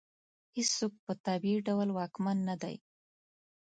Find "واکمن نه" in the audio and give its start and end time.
1.93-2.55